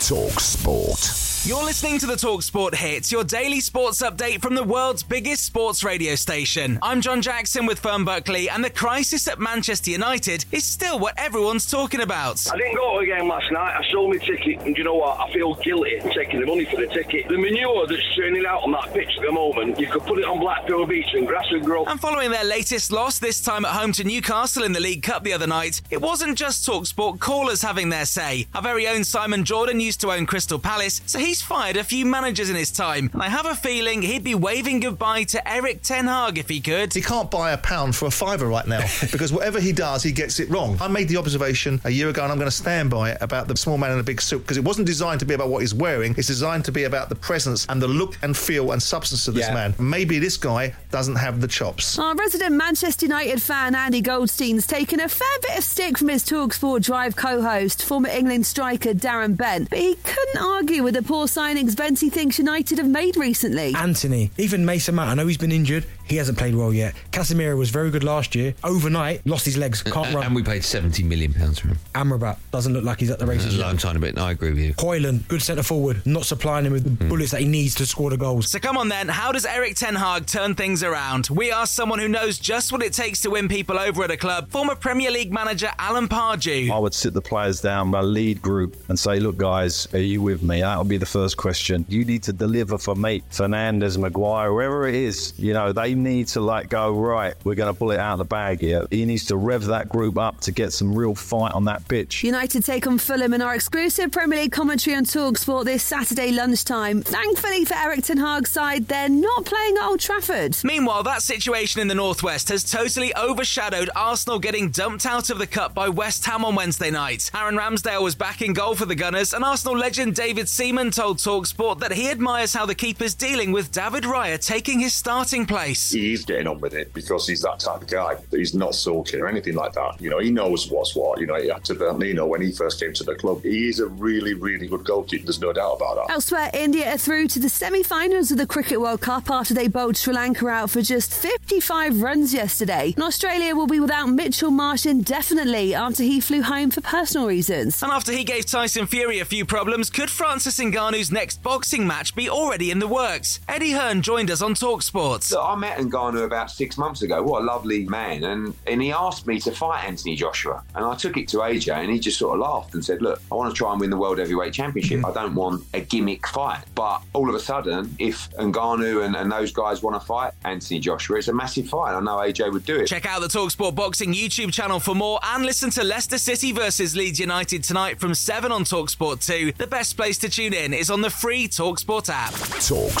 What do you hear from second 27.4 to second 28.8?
having their say. Our